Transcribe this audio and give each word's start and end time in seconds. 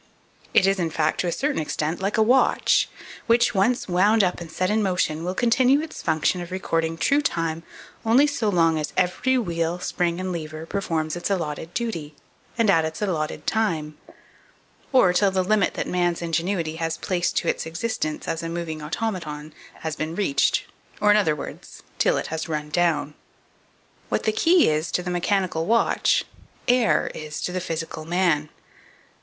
It 0.55 0.65
is, 0.65 0.79
in 0.79 0.89
fact, 0.89 1.19
to 1.21 1.27
a 1.27 1.31
certain 1.31 1.61
extent, 1.61 2.01
like 2.01 2.17
a 2.17 2.23
watch, 2.23 2.89
which, 3.27 3.53
when 3.53 3.69
once 3.69 3.87
wound 3.87 4.23
up 4.23 4.41
and 4.41 4.51
set 4.51 4.71
in 4.71 4.81
motion, 4.81 5.23
will 5.23 5.35
continue 5.35 5.79
its 5.79 6.01
function 6.01 6.41
of 6.41 6.49
recording 6.49 6.97
true 6.97 7.21
time 7.21 7.61
only 8.03 8.25
so 8.25 8.49
long 8.49 8.79
as 8.79 8.93
every 8.97 9.37
wheel, 9.37 9.77
spring, 9.77 10.19
and 10.19 10.31
lever 10.31 10.65
performs 10.65 11.15
its 11.15 11.29
allotted 11.29 11.75
duty, 11.75 12.15
and 12.57 12.67
at 12.71 12.83
its 12.83 12.99
allotted 12.99 13.45
time; 13.45 13.95
or 14.91 15.13
till 15.13 15.29
the 15.29 15.43
limit 15.43 15.75
that 15.75 15.85
man's 15.87 16.23
ingenuity 16.23 16.77
has 16.77 16.97
placed 16.97 17.37
to 17.37 17.47
its 17.47 17.67
existence 17.67 18.27
as 18.27 18.41
a 18.41 18.49
moving 18.49 18.81
automaton 18.81 19.53
has 19.81 19.95
been 19.95 20.15
reached, 20.15 20.63
or, 20.99 21.11
in 21.11 21.17
other 21.17 21.35
words, 21.35 21.83
till 21.99 22.17
it 22.17 22.25
has 22.33 22.49
run 22.49 22.69
down. 22.71 23.13
2451. 24.09 24.09
What 24.09 24.23
the 24.23 24.31
key 24.31 24.67
is 24.67 24.91
to 24.93 25.03
the 25.03 25.11
mechanical 25.11 25.67
watch, 25.67 26.25
air 26.67 27.11
is 27.13 27.39
to 27.41 27.51
the 27.51 27.61
physical 27.61 28.03
man. 28.05 28.49